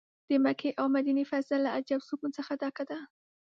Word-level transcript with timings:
د 0.27 0.31
مکې 0.43 0.69
او 0.79 0.85
مدینې 0.95 1.23
فضا 1.31 1.55
له 1.65 1.69
عجب 1.77 2.01
سکون 2.09 2.29
څه 2.35 2.41
ډکه 2.61 2.83
ده. 2.89 2.99